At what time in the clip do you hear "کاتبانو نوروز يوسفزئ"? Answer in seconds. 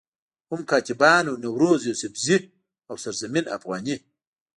0.71-2.39